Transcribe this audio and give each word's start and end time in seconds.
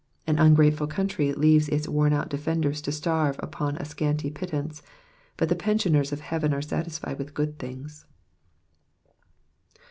An 0.25 0.39
ungrateful 0.39 0.87
country 0.87 1.31
leaves 1.31 1.69
its 1.69 1.87
worn 1.87 2.11
out 2.11 2.27
defenders 2.27 2.81
to 2.81 2.91
starve 2.91 3.35
upon 3.37 3.75
a 3.75 3.85
scanty 3.85 4.31
pittance, 4.31 4.81
but 5.37 5.47
the 5.47 5.55
pensioners 5.55 6.11
of 6.11 6.21
heaven 6.21 6.55
are 6.55 6.61
satisfied 6.63 7.19
with 7.19 7.35
good 7.35 7.59
things. 7.59 8.07